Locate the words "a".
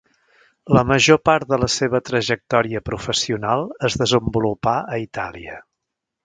4.97-5.01